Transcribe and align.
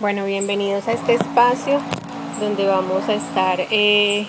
Bueno, 0.00 0.24
bienvenidos 0.24 0.88
a 0.88 0.92
este 0.92 1.14
espacio 1.14 1.80
donde 2.40 2.66
vamos 2.66 3.08
a 3.08 3.14
estar 3.14 3.60
eh, 3.70 4.26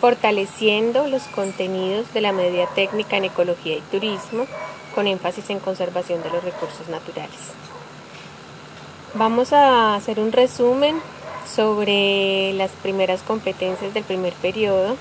fortaleciendo 0.00 1.06
los 1.06 1.22
contenidos 1.28 2.12
de 2.12 2.20
la 2.20 2.32
media 2.32 2.66
técnica 2.66 3.16
en 3.16 3.26
ecología 3.26 3.76
y 3.76 3.80
turismo 3.92 4.44
con 4.92 5.06
énfasis 5.06 5.50
en 5.50 5.60
conservación 5.60 6.20
de 6.24 6.30
los 6.30 6.42
recursos 6.42 6.88
naturales. 6.88 7.52
Vamos 9.14 9.52
a 9.52 9.94
hacer 9.94 10.18
un 10.18 10.32
resumen 10.32 10.96
sobre 11.46 12.52
las 12.54 12.72
primeras 12.72 13.22
competencias 13.22 13.94
del 13.94 14.02
primer 14.02 14.32
periodo. 14.32 14.96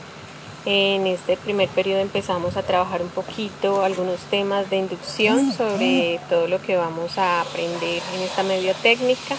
En 0.64 1.08
este 1.08 1.38
primer 1.38 1.70
periodo 1.70 2.02
empezamos 2.02 2.56
a 2.56 2.62
trabajar 2.62 3.02
un 3.02 3.10
poquito 3.10 3.84
algunos 3.84 4.20
temas 4.30 4.70
de 4.70 4.78
inducción 4.78 5.52
sobre 5.54 6.20
todo 6.30 6.48
lo 6.48 6.62
que 6.62 6.78
vamos 6.78 7.18
a 7.18 7.42
aprender 7.42 8.04
en 8.16 8.22
esta 8.22 8.44
media 8.44 8.76
técnica. 8.76 9.36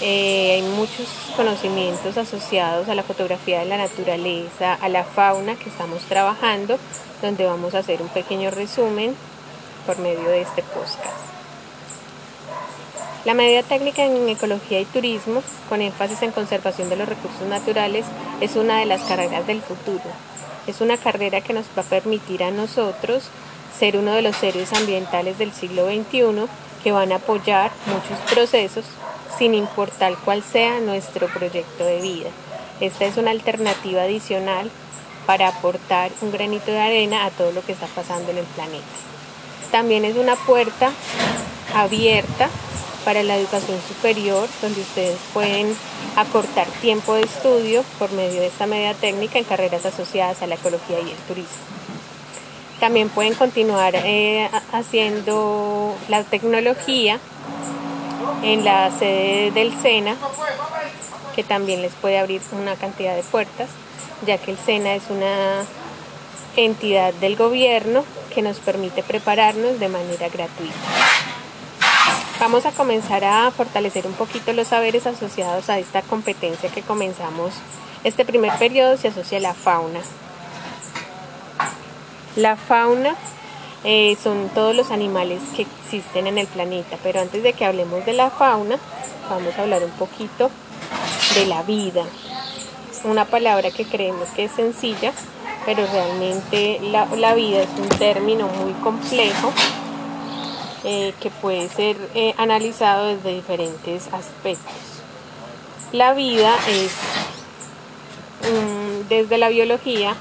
Eh, 0.00 0.52
hay 0.52 0.62
muchos 0.62 1.08
conocimientos 1.34 2.16
asociados 2.16 2.88
a 2.88 2.94
la 2.94 3.02
fotografía 3.02 3.58
de 3.58 3.64
la 3.64 3.78
naturaleza, 3.78 4.74
a 4.74 4.88
la 4.88 5.02
fauna 5.02 5.56
que 5.56 5.68
estamos 5.68 6.02
trabajando, 6.02 6.78
donde 7.20 7.44
vamos 7.44 7.74
a 7.74 7.78
hacer 7.78 8.00
un 8.00 8.08
pequeño 8.08 8.52
resumen 8.52 9.16
por 9.86 9.98
medio 9.98 10.28
de 10.28 10.42
este 10.42 10.62
podcast. 10.62 11.04
La 13.24 13.34
media 13.34 13.64
técnica 13.64 14.04
en 14.04 14.28
ecología 14.28 14.80
y 14.80 14.84
turismo, 14.84 15.42
con 15.68 15.82
énfasis 15.82 16.22
en 16.22 16.30
conservación 16.30 16.88
de 16.88 16.96
los 16.96 17.08
recursos 17.08 17.48
naturales, 17.48 18.06
es 18.40 18.54
una 18.54 18.78
de 18.78 18.86
las 18.86 19.02
carreras 19.02 19.48
del 19.48 19.60
futuro. 19.60 20.04
Es 20.68 20.80
una 20.80 20.96
carrera 20.96 21.40
que 21.40 21.54
nos 21.54 21.66
va 21.76 21.82
a 21.82 21.84
permitir 21.84 22.44
a 22.44 22.52
nosotros 22.52 23.24
ser 23.76 23.96
uno 23.96 24.12
de 24.12 24.22
los 24.22 24.36
seres 24.36 24.72
ambientales 24.72 25.38
del 25.38 25.52
siglo 25.52 25.86
XXI 25.86 26.46
que 26.84 26.92
van 26.92 27.10
a 27.10 27.16
apoyar 27.16 27.72
muchos 27.86 28.18
procesos 28.32 28.84
sin 29.36 29.54
importar 29.54 30.14
cuál 30.24 30.42
sea 30.42 30.80
nuestro 30.80 31.26
proyecto 31.28 31.84
de 31.84 32.00
vida. 32.00 32.30
Esta 32.80 33.04
es 33.04 33.16
una 33.16 33.32
alternativa 33.32 34.02
adicional 34.02 34.70
para 35.26 35.48
aportar 35.48 36.10
un 36.22 36.32
granito 36.32 36.70
de 36.70 36.80
arena 36.80 37.26
a 37.26 37.30
todo 37.30 37.52
lo 37.52 37.62
que 37.62 37.72
está 37.72 37.86
pasando 37.88 38.30
en 38.30 38.38
el 38.38 38.46
planeta. 38.46 38.86
También 39.70 40.04
es 40.04 40.16
una 40.16 40.36
puerta 40.36 40.90
abierta 41.74 42.48
para 43.04 43.22
la 43.22 43.36
educación 43.36 43.78
superior, 43.86 44.48
donde 44.62 44.80
ustedes 44.80 45.18
pueden 45.32 45.76
acortar 46.16 46.66
tiempo 46.80 47.14
de 47.14 47.22
estudio 47.22 47.84
por 47.98 48.10
medio 48.12 48.40
de 48.40 48.46
esta 48.46 48.66
media 48.66 48.94
técnica 48.94 49.38
en 49.38 49.44
carreras 49.44 49.84
asociadas 49.86 50.42
a 50.42 50.46
la 50.46 50.54
ecología 50.54 51.00
y 51.00 51.10
el 51.10 51.16
turismo. 51.26 51.56
También 52.80 53.08
pueden 53.08 53.34
continuar 53.34 53.94
eh, 53.96 54.48
haciendo 54.72 55.94
la 56.08 56.22
tecnología 56.22 57.18
en 58.42 58.64
la 58.64 58.90
sede 58.90 59.50
del 59.50 59.72
SENA, 59.80 60.16
que 61.34 61.44
también 61.44 61.82
les 61.82 61.92
puede 61.92 62.18
abrir 62.18 62.40
una 62.52 62.76
cantidad 62.76 63.14
de 63.14 63.22
puertas, 63.22 63.68
ya 64.26 64.38
que 64.38 64.52
el 64.52 64.58
SENA 64.58 64.94
es 64.94 65.04
una 65.10 65.64
entidad 66.56 67.14
del 67.14 67.36
gobierno 67.36 68.04
que 68.34 68.42
nos 68.42 68.58
permite 68.58 69.02
prepararnos 69.02 69.78
de 69.78 69.88
manera 69.88 70.28
gratuita. 70.28 70.74
Vamos 72.40 72.66
a 72.66 72.70
comenzar 72.70 73.24
a 73.24 73.50
fortalecer 73.50 74.06
un 74.06 74.12
poquito 74.12 74.52
los 74.52 74.68
saberes 74.68 75.06
asociados 75.06 75.68
a 75.70 75.78
esta 75.78 76.02
competencia 76.02 76.70
que 76.70 76.82
comenzamos. 76.82 77.52
Este 78.04 78.24
primer 78.24 78.52
periodo 78.58 78.96
se 78.96 79.08
asocia 79.08 79.38
a 79.38 79.40
la 79.40 79.54
fauna. 79.54 80.00
La 82.36 82.54
fauna 82.54 83.16
eh, 83.84 84.16
son 84.22 84.48
todos 84.54 84.74
los 84.74 84.90
animales 84.90 85.40
que 85.54 85.62
existen 85.62 86.26
en 86.26 86.38
el 86.38 86.46
planeta. 86.46 86.96
Pero 87.02 87.20
antes 87.20 87.42
de 87.42 87.52
que 87.52 87.64
hablemos 87.64 88.04
de 88.04 88.12
la 88.12 88.30
fauna, 88.30 88.78
vamos 89.30 89.56
a 89.56 89.62
hablar 89.62 89.84
un 89.84 89.90
poquito 89.92 90.50
de 91.34 91.46
la 91.46 91.62
vida. 91.62 92.04
Una 93.04 93.24
palabra 93.24 93.70
que 93.70 93.84
creemos 93.84 94.28
que 94.30 94.44
es 94.44 94.52
sencilla, 94.52 95.12
pero 95.64 95.86
realmente 95.86 96.80
la, 96.80 97.34
vida 97.34 97.62
es 97.62 97.68
un 97.78 97.88
término 97.88 98.48
muy 98.48 98.72
complejo 98.82 99.52
eh, 100.84 101.14
que 101.20 101.30
puede 101.30 101.68
ser 101.68 101.96
eh, 102.14 102.34
analizado 102.36 103.06
desde 103.06 103.34
diferentes 103.34 104.08
aspectos. 104.12 104.74
La 105.92 106.12
vida 106.12 106.54
es, 106.68 106.92
desde 109.08 109.38
la 109.38 109.48
biología, 109.48 110.16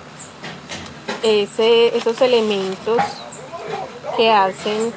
esos 1.24 2.22
elementos 2.22 3.02
que 4.18 4.32
hacen 4.32 4.92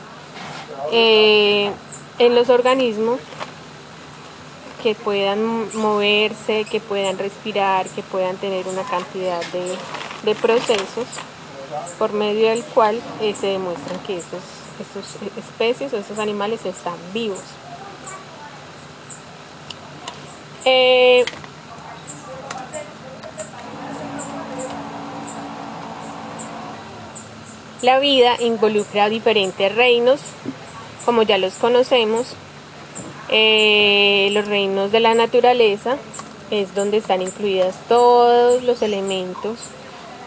eh, 0.91 1.71
en 2.19 2.35
los 2.35 2.49
organismos 2.49 3.21
que 4.83 4.95
puedan 4.95 5.77
moverse, 5.77 6.65
que 6.65 6.81
puedan 6.81 7.19
respirar, 7.19 7.87
que 7.89 8.03
puedan 8.03 8.37
tener 8.39 8.67
una 8.67 8.83
cantidad 8.83 9.43
de, 9.53 10.35
procesos 10.35 11.07
por 11.99 12.13
medio 12.13 12.49
del 12.49 12.65
cual 12.65 13.01
eh, 13.21 13.35
se 13.39 13.49
demuestran 13.49 14.01
que 14.01 14.17
esos, 14.17 14.43
especies 15.37 15.93
o 15.93 15.99
esos 15.99 16.19
animales 16.19 16.65
están 16.65 16.97
vivos. 17.13 17.43
Eh, 20.65 21.10
La 27.83 27.99
vida 27.99 28.37
involucra 28.41 29.09
diferentes 29.09 29.75
reinos, 29.75 30.21
como 31.07 31.23
ya 31.23 31.39
los 31.39 31.55
conocemos. 31.55 32.35
Eh, 33.31 34.29
los 34.33 34.47
reinos 34.47 34.93
de 34.93 35.01
la 35.01 35.15
naturaleza 35.15 35.97
es 36.51 36.75
donde 36.75 36.99
están 36.99 37.23
incluidas 37.23 37.75
todos 37.89 38.63
los 38.65 38.83
elementos 38.83 39.57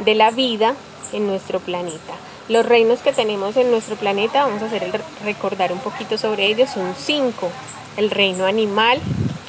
de 0.03 0.16
la 0.16 0.31
vida 0.31 0.74
en 1.12 1.28
nuestro 1.28 1.59
planeta. 1.59 2.16
Los 2.50 2.66
reinos 2.66 3.02
que 3.02 3.14
tenemos 3.14 3.56
en 3.56 3.70
nuestro 3.70 3.97
planeta, 3.97 4.46
vamos 4.46 4.64
a 4.64 4.66
hacer 4.66 4.84
el 4.84 4.94
recordar 5.24 5.72
un 5.72 5.80
poquito 5.80 6.18
sobre 6.18 6.47
ellos, 6.47 6.72
son 6.72 6.96
cinco. 6.97 7.52
El 7.97 8.09
reino 8.09 8.46
animal, 8.46 9.00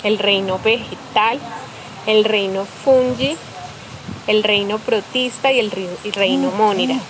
el 0.03 0.19
reino 0.19 0.60
vegetal, 0.62 1.41
el 2.06 2.25
reino 2.25 2.66
fungi, 2.66 3.34
el 4.26 4.42
reino 4.42 4.78
protista 4.78 5.50
y 5.53 5.59
el 5.59 5.71
reino 6.12 6.50
mónira. 6.50 7.00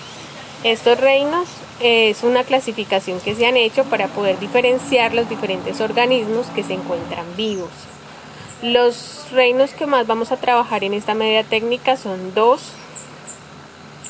Estos 0.64 0.98
reinos 0.98 1.46
es 1.80 2.22
una 2.22 2.42
clasificación 2.42 3.20
que 3.20 3.34
se 3.34 3.46
han 3.46 3.58
hecho 3.58 3.84
para 3.84 4.08
poder 4.08 4.38
diferenciar 4.38 5.12
los 5.12 5.28
diferentes 5.28 5.82
organismos 5.82 6.46
que 6.54 6.62
se 6.62 6.72
encuentran 6.72 7.26
vivos. 7.36 7.68
Los 8.62 9.26
reinos 9.30 9.74
que 9.74 9.84
más 9.84 10.06
vamos 10.06 10.32
a 10.32 10.38
trabajar 10.38 10.82
en 10.82 10.94
esta 10.94 11.12
media 11.12 11.44
técnica 11.44 11.98
son 11.98 12.32
dos, 12.32 12.62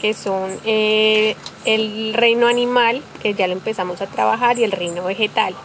que 0.01 0.15
son 0.15 0.57
eh, 0.65 1.35
el 1.65 2.15
reino 2.15 2.47
animal, 2.47 3.03
que 3.21 3.35
ya 3.35 3.49
lo 3.49 3.53
empezamos 3.53 4.01
a 4.01 4.07
trabajar, 4.07 4.57
y 4.57 4.63
el 4.63 4.71
reino 4.71 5.03
vegetal. 5.03 5.57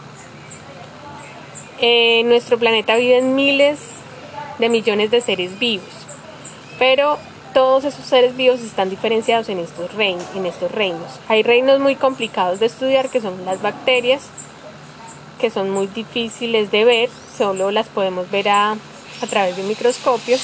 En 1.78 2.28
nuestro 2.28 2.58
planeta 2.58 2.96
viven 2.96 3.36
miles 3.36 3.78
de 4.58 4.68
millones 4.68 5.12
de 5.12 5.20
seres 5.20 5.56
vivos, 5.60 5.86
pero 6.80 7.16
todos 7.52 7.84
esos 7.84 8.04
seres 8.04 8.36
vivos 8.36 8.60
están 8.60 8.90
diferenciados 8.90 9.48
en 9.48 9.58
estos, 9.58 9.92
reinos. 9.94 11.10
Hay 11.28 11.42
reinos 11.42 11.80
muy 11.80 11.96
complicados 11.96 12.60
de 12.60 12.66
estudiar 12.66 13.08
que 13.08 13.20
son 13.20 13.44
las 13.44 13.62
bacterias, 13.62 14.22
que 15.40 15.50
son 15.50 15.70
muy 15.70 15.86
difíciles 15.86 16.70
de 16.70 16.84
ver, 16.84 17.10
solo 17.36 17.70
las 17.70 17.88
podemos 17.88 18.30
ver 18.30 18.48
a, 18.48 18.76
través 19.28 19.56
de 19.56 19.62
un 19.62 19.68
microscopio. 19.68 20.38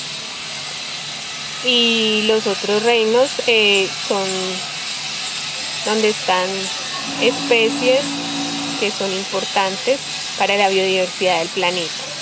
Y 1.65 2.25
los 2.27 2.47
otros 2.47 2.83
reinos 2.83 3.31
eh, 3.47 3.89
son 4.07 4.27
donde 5.85 6.09
están 6.09 6.49
especies 7.21 8.01
que 8.79 8.91
son 8.91 9.11
importantes 9.13 9.99
para 10.39 10.57
la 10.57 10.69
biodiversidad 10.69 11.39
del 11.39 11.49
planeta. 11.49 12.16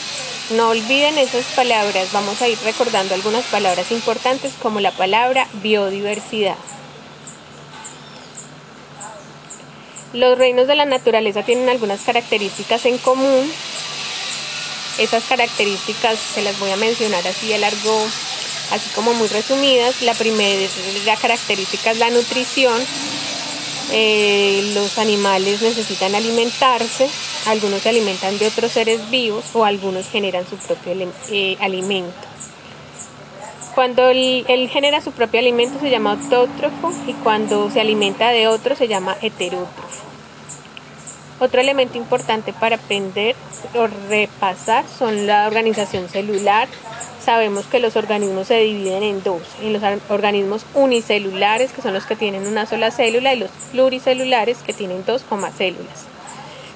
No 0.50 0.68
olviden 0.68 1.16
esas 1.16 1.46
palabras, 1.56 2.12
vamos 2.12 2.42
a 2.42 2.48
ir 2.48 2.58
recordando 2.64 3.14
algunas 3.14 3.44
palabras 3.46 3.90
importantes 3.90 4.52
como 4.60 4.78
la 4.80 4.90
palabra 4.90 5.48
biodiversidad. 5.54 6.56
Los 10.12 10.36
reinos 10.36 10.68
de 10.68 10.76
la 10.76 10.84
naturaleza 10.84 11.42
tienen 11.42 11.68
algunas 11.70 12.02
características 12.02 12.84
en 12.84 12.98
común. 12.98 13.50
Esas 14.98 15.24
características 15.24 16.18
se 16.18 16.42
las 16.42 16.58
voy 16.60 16.70
a 16.70 16.76
mencionar 16.76 17.26
así 17.26 17.52
a 17.52 17.58
largo, 17.58 18.06
así 18.70 18.90
como 18.94 19.14
muy 19.14 19.26
resumidas. 19.28 20.02
La 20.02 20.14
primera 20.14 21.16
característica 21.20 21.90
es 21.90 21.98
la 21.98 22.10
nutrición. 22.10 22.80
Eh, 23.90 24.70
los 24.74 24.98
animales 24.98 25.62
necesitan 25.62 26.14
alimentarse, 26.14 27.08
algunos 27.46 27.82
se 27.82 27.88
alimentan 27.90 28.38
de 28.38 28.46
otros 28.46 28.72
seres 28.72 29.10
vivos 29.10 29.44
o 29.54 29.64
algunos 29.64 30.08
generan 30.08 30.46
su 30.46 30.56
propio 30.56 30.92
eh, 31.30 31.56
alimento. 31.60 32.12
Cuando 33.74 34.08
él, 34.08 34.68
genera 34.70 35.00
su 35.00 35.10
propio 35.10 35.40
alimento 35.40 35.80
se 35.80 35.90
llama 35.90 36.12
autótrofo 36.12 36.92
y 37.08 37.12
cuando 37.12 37.70
se 37.70 37.80
alimenta 37.80 38.30
de 38.30 38.46
otro 38.46 38.76
se 38.76 38.86
llama 38.86 39.16
heterótrofo. 39.20 40.04
Otro 41.40 41.60
elemento 41.60 41.98
importante 41.98 42.52
para 42.52 42.76
aprender 42.76 43.34
o 43.74 43.88
repasar 44.08 44.84
son 44.86 45.26
la 45.26 45.48
organización 45.48 46.08
celular. 46.08 46.68
Sabemos 47.20 47.66
que 47.66 47.80
los 47.80 47.96
organismos 47.96 48.46
se 48.46 48.60
dividen 48.60 49.02
en 49.02 49.22
dos, 49.24 49.42
en 49.60 49.72
los 49.72 49.82
organismos 50.08 50.64
unicelulares, 50.74 51.72
que 51.72 51.82
son 51.82 51.94
los 51.94 52.04
que 52.04 52.14
tienen 52.14 52.46
una 52.46 52.66
sola 52.66 52.92
célula, 52.92 53.34
y 53.34 53.40
los 53.40 53.50
pluricelulares, 53.72 54.58
que 54.58 54.72
tienen 54.72 55.04
dos 55.04 55.24
células. 55.56 56.13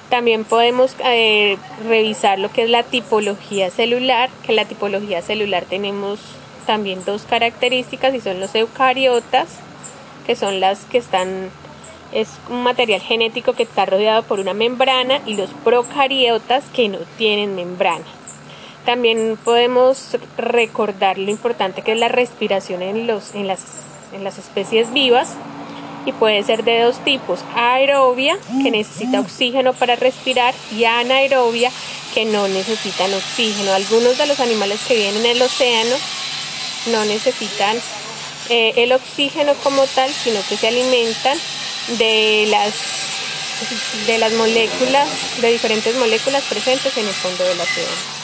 También 0.09 0.43
podemos 0.43 0.95
eh, 1.05 1.57
revisar 1.87 2.39
lo 2.39 2.51
que 2.51 2.63
es 2.63 2.69
la 2.69 2.83
tipología 2.83 3.69
celular, 3.69 4.29
que 4.45 4.53
la 4.53 4.65
tipología 4.65 5.21
celular 5.21 5.65
tenemos 5.69 6.19
también 6.65 7.03
dos 7.05 7.23
características 7.23 8.15
y 8.15 8.21
son 8.21 8.39
los 8.39 8.53
eucariotas, 8.55 9.47
que 10.25 10.35
son 10.35 10.59
las 10.59 10.85
que 10.85 10.97
están 10.97 11.51
es 12.11 12.27
un 12.49 12.63
material 12.63 13.01
genético 13.01 13.53
que 13.53 13.63
está 13.63 13.85
rodeado 13.85 14.23
por 14.23 14.39
una 14.39 14.53
membrana 14.53 15.21
y 15.25 15.35
los 15.35 15.51
procariotas 15.63 16.63
que 16.73 16.89
no 16.89 16.97
tienen 17.17 17.55
membrana. 17.55 18.05
También 18.85 19.37
podemos 19.43 20.17
recordar 20.37 21.17
lo 21.19 21.29
importante 21.29 21.83
que 21.83 21.91
es 21.91 21.99
la 21.99 22.07
respiración 22.07 22.81
en, 22.81 23.05
los, 23.05 23.35
en, 23.35 23.45
las, 23.45 23.63
en 24.13 24.23
las 24.23 24.39
especies 24.39 24.91
vivas 24.91 25.35
y 26.05 26.11
puede 26.11 26.43
ser 26.43 26.63
de 26.63 26.81
dos 26.81 27.03
tipos, 27.03 27.39
aerobia 27.55 28.37
que 28.63 28.71
necesita 28.71 29.19
oxígeno 29.19 29.73
para 29.73 29.95
respirar 29.95 30.53
y 30.75 30.85
anaerobia 30.85 31.71
que 32.13 32.25
no 32.25 32.47
necesitan 32.47 33.13
oxígeno. 33.13 33.73
Algunos 33.73 34.17
de 34.17 34.25
los 34.25 34.39
animales 34.39 34.79
que 34.87 34.95
viven 34.95 35.17
en 35.17 35.25
el 35.25 35.41
océano 35.41 35.95
no 36.87 37.05
necesitan 37.05 37.77
eh, 38.49 38.73
el 38.77 38.91
oxígeno 38.93 39.53
como 39.63 39.85
tal, 39.87 40.11
sino 40.11 40.39
que 40.47 40.57
se 40.57 40.67
alimentan 40.67 41.37
de 41.99 42.47
las, 42.49 42.73
de 44.07 44.17
las 44.17 44.33
moléculas, 44.33 45.07
de 45.41 45.51
diferentes 45.51 45.95
moléculas 45.97 46.43
presentes 46.43 46.95
en 46.97 47.07
el 47.07 47.13
fondo 47.13 47.43
del 47.43 47.59
océano. 47.59 48.18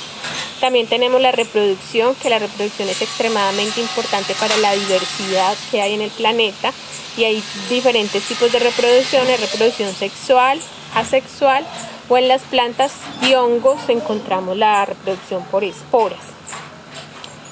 También 0.65 0.87
tenemos 0.87 1.21
la 1.21 1.31
reproducción, 1.31 2.15
que 2.15 2.27
la 2.27 2.39
reproducción 2.39 2.89
es 2.89 2.99
extremadamente 2.99 3.79
importante 3.79 4.33
para 4.33 4.57
la 4.57 4.73
diversidad 4.73 5.55
que 5.69 5.79
hay 5.79 5.93
en 5.93 6.01
el 6.01 6.09
planeta 6.09 6.73
y 7.15 7.23
hay 7.23 7.43
diferentes 7.69 8.23
tipos 8.23 8.51
de 8.51 8.57
reproducción, 8.57 9.27
reproducción 9.27 9.93
sexual, 9.93 10.59
asexual 10.95 11.63
o 12.09 12.17
en 12.17 12.27
las 12.27 12.41
plantas 12.41 12.93
y 13.21 13.35
hongos 13.35 13.77
encontramos 13.89 14.57
la 14.57 14.85
reproducción 14.85 15.43
por 15.51 15.63
esporas. 15.63 16.25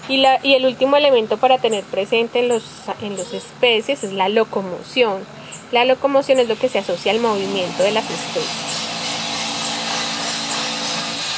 Y, 0.10 0.18
la, 0.18 0.40
y 0.42 0.56
el 0.56 0.66
último 0.66 0.98
elemento 0.98 1.38
para 1.38 1.60
tener 1.60 1.84
presente 1.84 2.40
en 2.40 2.48
los, 2.48 2.64
en 3.04 3.16
los 3.16 3.32
especies 3.32 4.04
es 4.04 4.12
la 4.12 4.28
locomoción 4.28 5.24
la 5.72 5.86
locomoción 5.86 6.40
es 6.40 6.48
lo 6.48 6.56
que 6.56 6.70
se 6.70 6.80
asocia 6.80 7.12
al 7.12 7.20
movimiento 7.20 7.82
de 7.82 7.92
las 7.92 8.06
especies. 8.10 8.83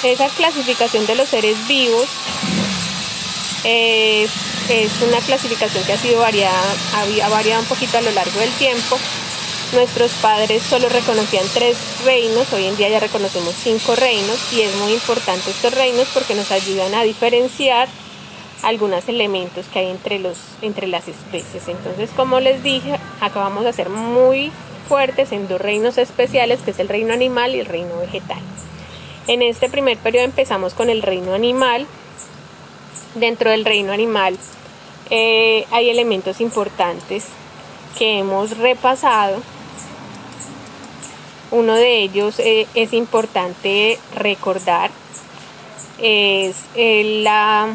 Esa 0.05 0.29
clasificación 0.29 1.07
de 1.07 1.15
los 1.15 1.29
seres 1.29 1.67
vivos 1.67 2.05
eh, 3.63 4.27
es 4.69 5.01
una 5.01 5.17
clasificación 5.17 5.83
que 5.83 5.93
ha 5.93 5.97
sido 5.97 6.19
variada, 6.19 6.61
ha 7.23 7.29
variado 7.29 7.63
un 7.63 7.67
poquito 7.67 7.97
a 7.97 8.01
lo 8.01 8.11
largo 8.11 8.39
del 8.39 8.51
tiempo. 8.51 8.99
Nuestros 9.73 10.11
padres 10.21 10.61
solo 10.61 10.89
reconocían 10.89 11.43
tres 11.55 11.75
reinos, 12.05 12.53
hoy 12.53 12.67
en 12.67 12.77
día 12.77 12.89
ya 12.89 12.99
reconocemos 12.99 13.55
cinco 13.55 13.95
reinos 13.95 14.37
y 14.53 14.61
es 14.61 14.75
muy 14.75 14.93
importante 14.93 15.49
estos 15.49 15.73
reinos 15.73 16.07
porque 16.13 16.35
nos 16.35 16.51
ayudan 16.51 16.93
a 16.93 17.01
diferenciar 17.01 17.87
algunos 18.61 19.09
elementos 19.09 19.65
que 19.73 19.79
hay 19.79 19.87
entre, 19.89 20.19
los, 20.19 20.37
entre 20.61 20.85
las 20.85 21.07
especies. 21.07 21.67
Entonces, 21.67 22.11
como 22.15 22.39
les 22.39 22.61
dije, 22.61 22.99
acabamos 23.21 23.63
de 23.63 23.73
ser 23.73 23.89
muy 23.89 24.51
fuertes 24.87 25.31
en 25.31 25.47
dos 25.47 25.59
reinos 25.59 25.97
especiales, 25.97 26.59
que 26.61 26.71
es 26.71 26.79
el 26.79 26.89
reino 26.89 27.11
animal 27.11 27.55
y 27.55 27.59
el 27.61 27.65
reino 27.65 27.97
vegetal. 27.97 28.37
En 29.27 29.41
este 29.41 29.69
primer 29.69 29.97
periodo 29.97 30.25
empezamos 30.25 30.75
con 30.75 30.89
el 30.89 31.01
reino 31.01 31.33
animal. 31.33 31.87
Dentro 33.15 33.49
del 33.49 33.65
reino 33.65 33.91
animal 33.91 34.37
eh, 35.09 35.65
hay 35.71 35.89
elementos 35.89 36.41
importantes 36.41 37.25
que 37.97 38.19
hemos 38.19 38.57
repasado. 38.57 39.41
Uno 41.49 41.73
de 41.73 42.01
ellos 42.01 42.37
eh, 42.39 42.67
es 42.75 42.93
importante 42.93 43.97
recordar, 44.15 44.91
es 45.99 46.57
eh, 46.75 47.21
la 47.23 47.69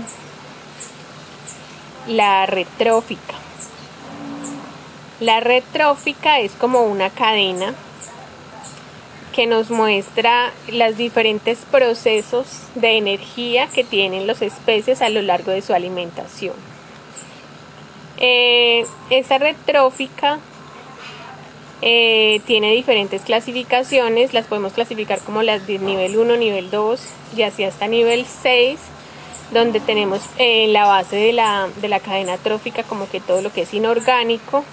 la 2.07 2.47
retrófica. 2.47 3.35
La 5.19 5.41
retrófica 5.41 6.39
es 6.39 6.53
como 6.53 6.83
una 6.83 7.11
cadena 7.11 7.75
que 9.41 9.47
nos 9.47 9.71
muestra 9.71 10.53
los 10.71 10.99
diferentes 10.99 11.61
procesos 11.71 12.45
de 12.75 12.99
energía 12.99 13.69
que 13.69 13.85
tienen 13.85 14.27
los 14.27 14.43
especies 14.43 15.01
a 15.01 15.09
lo 15.09 15.23
largo 15.23 15.51
de 15.51 15.63
su 15.63 15.73
alimentación. 15.73 16.53
Eh, 18.19 18.85
esta 19.09 19.39
retrófica 19.39 20.41
eh, 21.81 22.43
tiene 22.45 22.73
diferentes 22.73 23.23
clasificaciones, 23.23 24.35
las 24.35 24.45
podemos 24.45 24.75
clasificar 24.75 25.21
como 25.21 25.43
las 25.43 25.67
de 25.67 25.79
nivel 25.79 26.19
1, 26.19 26.37
nivel 26.37 26.71
2 26.71 27.01
y 27.35 27.41
así 27.41 27.65
hasta 27.65 27.87
nivel 27.87 28.27
6 28.27 28.79
donde 29.55 29.81
tenemos 29.81 30.21
en 30.37 30.75
la 30.75 30.85
base 30.85 31.17
de 31.17 31.33
la, 31.33 31.71
de 31.81 31.89
la 31.89 32.01
cadena 32.01 32.37
trófica 32.37 32.83
como 32.83 33.09
que 33.09 33.21
todo 33.21 33.41
lo 33.41 33.51
que 33.51 33.63
es 33.63 33.73
inorgánico. 33.73 34.67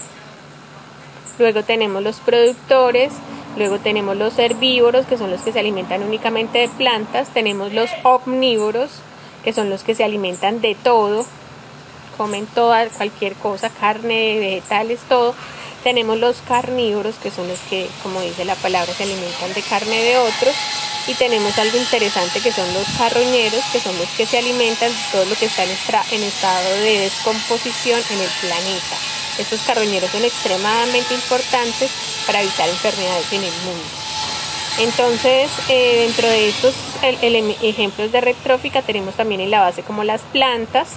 Luego 1.40 1.64
tenemos 1.64 2.04
los 2.04 2.20
productores, 2.20 3.14
luego 3.58 3.80
tenemos 3.80 4.16
los 4.16 4.38
herbívoros, 4.38 5.06
que 5.06 5.18
son 5.18 5.32
los 5.32 5.42
que 5.42 5.52
se 5.52 5.60
alimentan 5.60 6.04
únicamente 6.04 6.60
de 6.60 6.70
plantas, 6.70 7.30
tenemos 7.34 7.74
los 7.74 7.90
omnívoros, 8.04 8.90
que 9.44 9.54
son 9.54 9.70
los 9.70 9.84
que 9.84 9.96
se 9.96 10.04
alimentan 10.04 10.62
de 10.62 10.76
todo, 10.76 11.26
comen 12.18 12.48
toda, 12.48 12.88
cualquier 12.90 13.34
cosa, 13.36 13.70
carne, 13.70 14.40
vegetales, 14.40 15.00
todo. 15.08 15.36
Tenemos 15.84 16.18
los 16.18 16.38
carnívoros, 16.48 17.16
que 17.16 17.32
son 17.32 17.48
los 17.48 17.60
que, 17.70 17.88
como 18.04 18.22
dice 18.22 18.44
la 18.46 18.56
palabra, 18.56 18.94
se 18.94 19.04
alimentan 19.04 19.54
de 19.54 19.62
carne 19.62 20.02
de 20.04 20.18
otros 20.18 20.56
y 21.08 21.14
tenemos 21.14 21.58
algo 21.58 21.78
interesante 21.78 22.42
que 22.42 22.52
son 22.52 22.72
los 22.74 22.86
carroñeros, 22.98 23.64
que 23.72 23.80
son 23.80 23.98
los 23.98 24.10
que 24.10 24.26
se 24.26 24.40
alimentan 24.40 24.92
de 24.92 24.98
todo 25.12 25.26
lo 25.26 25.36
que 25.36 25.46
está 25.46 25.64
en, 25.64 25.70
en 26.12 26.24
estado 26.24 26.70
de 26.82 27.00
descomposición 27.00 28.02
en 28.12 28.20
el 28.20 28.30
planeta. 28.42 29.17
Estos 29.38 29.62
carroñeros 29.62 30.10
son 30.12 30.24
extremadamente 30.24 31.14
importantes 31.14 31.92
para 32.26 32.42
evitar 32.42 32.68
enfermedades 32.68 33.32
en 33.32 33.44
el 33.44 33.54
mundo. 33.66 33.84
Entonces, 34.80 35.50
eh, 35.70 36.06
dentro 36.06 36.28
de 36.28 36.50
estos 36.50 36.74
ejemplos 37.02 38.12
de 38.12 38.22
retrófica 38.22 38.82
tenemos 38.84 39.16
también 39.16 39.42
en 39.42 39.50
la 39.50 39.62
base 39.62 39.82
como 39.82 40.04
las 40.04 40.22
plantas. 40.22 40.90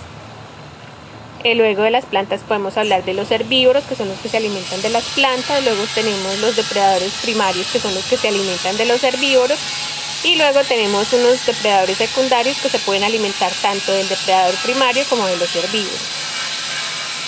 Eh, 1.43 1.55
luego 1.55 1.83
de 1.83 1.91
las 1.91 2.05
plantas 2.05 2.43
podemos 2.47 2.77
hablar 2.77 3.05
de 3.05 3.15
los 3.15 3.31
herbívoros, 3.31 3.85
que 3.85 3.97
son 3.97 4.09
los 4.09 4.19
que 4.19 4.29
se 4.29 4.37
alimentan 4.37 4.83
de 4.83 4.91
las 4.91 5.05
plantas. 5.05 5.65
Luego 5.65 5.83
tenemos 5.95 6.39
los 6.41 6.57
depredadores 6.57 7.13
primarios, 7.23 7.67
que 7.73 7.81
son 7.81 7.95
los 7.95 8.05
que 8.05 8.19
se 8.19 8.29
alimentan 8.29 8.77
de 8.77 8.85
los 8.85 9.03
herbívoros. 9.03 9.59
Y 10.23 10.37
luego 10.37 10.61
tenemos 10.65 11.11
unos 11.15 11.47
depredadores 11.47 11.97
secundarios 11.97 12.59
que 12.59 12.69
se 12.69 12.79
pueden 12.81 13.05
alimentar 13.05 13.51
tanto 13.63 13.93
del 13.93 14.07
depredador 14.07 14.55
primario 14.57 15.05
como 15.09 15.27
de 15.27 15.39
los 15.39 15.57
herbívoros. 15.57 16.01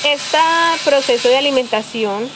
Este 0.04 0.38
proceso 0.84 1.28
de 1.28 1.36
alimentación, 1.36 2.28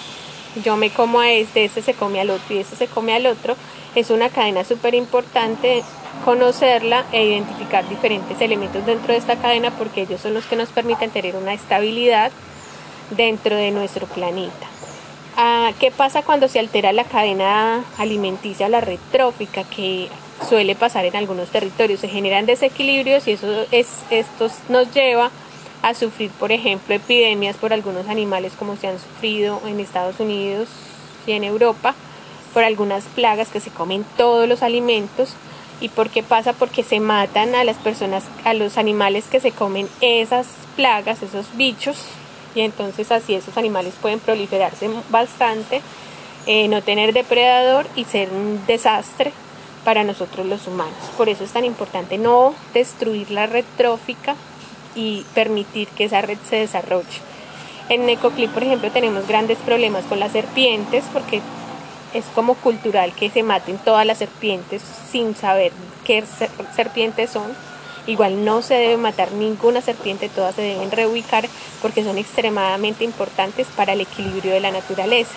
yo 0.64 0.76
me 0.76 0.90
como 0.90 1.18
a 1.18 1.32
este, 1.32 1.64
este 1.64 1.82
se 1.82 1.94
come 1.94 2.20
al 2.20 2.30
otro 2.30 2.54
y 2.54 2.58
este 2.58 2.76
se 2.76 2.86
come 2.86 3.12
al 3.12 3.26
otro, 3.26 3.56
es 3.96 4.10
una 4.10 4.28
cadena 4.28 4.62
súper 4.62 4.94
importante 4.94 5.82
conocerla 6.24 7.04
e 7.10 7.24
identificar 7.24 7.88
diferentes 7.88 8.40
elementos 8.40 8.86
dentro 8.86 9.12
de 9.12 9.18
esta 9.18 9.34
cadena 9.34 9.72
porque 9.72 10.02
ellos 10.02 10.20
son 10.20 10.34
los 10.34 10.44
que 10.46 10.54
nos 10.54 10.68
permiten 10.68 11.10
tener 11.10 11.34
una 11.34 11.54
estabilidad 11.54 12.30
dentro 13.10 13.56
de 13.56 13.72
nuestro 13.72 14.06
planeta. 14.06 14.68
Ah, 15.36 15.72
¿Qué 15.80 15.90
pasa 15.90 16.22
cuando 16.22 16.46
se 16.46 16.60
altera 16.60 16.92
la 16.92 17.04
cadena 17.04 17.84
alimenticia, 17.98 18.68
la 18.68 18.80
retrófica, 18.80 19.64
que 19.64 20.08
suele 20.48 20.76
pasar 20.76 21.04
en 21.04 21.16
algunos 21.16 21.48
territorios? 21.48 21.98
Se 21.98 22.08
generan 22.08 22.46
desequilibrios 22.46 23.26
y 23.26 23.32
eso 23.32 23.66
es, 23.72 23.88
esto 24.10 24.48
nos 24.68 24.94
lleva 24.94 25.32
a 25.86 25.94
sufrir, 25.94 26.32
por 26.32 26.50
ejemplo, 26.50 26.96
epidemias 26.96 27.56
por 27.56 27.72
algunos 27.72 28.08
animales 28.08 28.54
como 28.58 28.74
se 28.74 28.88
han 28.88 28.98
sufrido 28.98 29.62
en 29.66 29.78
Estados 29.78 30.18
Unidos 30.18 30.68
y 31.28 31.32
en 31.32 31.44
Europa, 31.44 31.94
por 32.52 32.64
algunas 32.64 33.04
plagas 33.04 33.50
que 33.50 33.60
se 33.60 33.70
comen 33.70 34.04
todos 34.16 34.48
los 34.48 34.64
alimentos. 34.64 35.34
¿Y 35.80 35.88
por 35.90 36.10
qué 36.10 36.24
pasa? 36.24 36.54
Porque 36.54 36.82
se 36.82 36.98
matan 36.98 37.54
a 37.54 37.62
las 37.62 37.76
personas, 37.76 38.24
a 38.44 38.52
los 38.52 38.78
animales 38.78 39.26
que 39.30 39.38
se 39.38 39.52
comen 39.52 39.88
esas 40.00 40.48
plagas, 40.74 41.22
esos 41.22 41.56
bichos, 41.56 41.98
y 42.56 42.62
entonces 42.62 43.12
así 43.12 43.36
esos 43.36 43.56
animales 43.56 43.94
pueden 44.02 44.18
proliferarse 44.18 44.90
bastante, 45.10 45.82
eh, 46.46 46.66
no 46.66 46.82
tener 46.82 47.12
depredador 47.12 47.86
y 47.94 48.02
ser 48.06 48.30
un 48.30 48.60
desastre 48.66 49.32
para 49.84 50.02
nosotros 50.02 50.46
los 50.46 50.66
humanos. 50.66 50.96
Por 51.16 51.28
eso 51.28 51.44
es 51.44 51.52
tan 51.52 51.64
importante 51.64 52.18
no 52.18 52.54
destruir 52.74 53.30
la 53.30 53.46
red 53.46 53.64
trófica 53.76 54.34
y 54.96 55.24
permitir 55.34 55.88
que 55.88 56.04
esa 56.04 56.22
red 56.22 56.38
se 56.48 56.56
desarrolle. 56.56 57.20
En 57.88 58.06
Necoclip, 58.06 58.50
por 58.50 58.64
ejemplo, 58.64 58.90
tenemos 58.90 59.28
grandes 59.28 59.58
problemas 59.58 60.04
con 60.06 60.18
las 60.18 60.32
serpientes 60.32 61.04
porque 61.12 61.40
es 62.14 62.24
como 62.34 62.54
cultural 62.54 63.12
que 63.12 63.30
se 63.30 63.42
maten 63.42 63.78
todas 63.78 64.04
las 64.06 64.18
serpientes 64.18 64.82
sin 65.10 65.36
saber 65.36 65.72
qué 66.04 66.24
serpientes 66.74 67.30
son. 67.30 67.54
Igual 68.08 68.44
no 68.44 68.62
se 68.62 68.74
debe 68.74 68.96
matar 68.96 69.32
ninguna 69.32 69.80
serpiente, 69.80 70.28
todas 70.28 70.54
se 70.54 70.62
deben 70.62 70.92
reubicar 70.92 71.48
porque 71.82 72.04
son 72.04 72.18
extremadamente 72.18 73.04
importantes 73.04 73.66
para 73.76 73.92
el 73.92 74.00
equilibrio 74.00 74.52
de 74.52 74.60
la 74.60 74.70
naturaleza. 74.70 75.34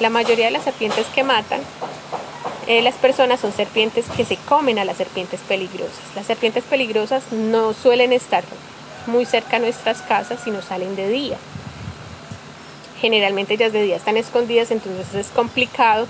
La 0.00 0.10
mayoría 0.10 0.46
de 0.46 0.50
las 0.50 0.64
serpientes 0.64 1.06
que 1.14 1.24
matan 1.24 1.60
eh, 2.66 2.82
las 2.82 2.94
personas 2.94 3.40
son 3.40 3.52
serpientes 3.52 4.04
que 4.16 4.24
se 4.24 4.36
comen 4.36 4.78
a 4.78 4.84
las 4.84 4.98
serpientes 4.98 5.40
peligrosas. 5.40 5.98
Las 6.14 6.26
serpientes 6.26 6.62
peligrosas 6.64 7.32
no 7.32 7.72
suelen 7.72 8.12
estar 8.12 8.44
muy 9.06 9.24
cerca 9.24 9.56
a 9.56 9.60
nuestras 9.60 10.02
casas, 10.02 10.40
sino 10.42 10.62
salen 10.62 10.96
de 10.96 11.08
día. 11.08 11.36
Generalmente 13.00 13.54
ellas 13.54 13.72
de 13.72 13.82
día 13.82 13.96
están 13.96 14.16
escondidas, 14.16 14.70
entonces 14.70 15.14
es 15.14 15.28
complicado 15.28 16.06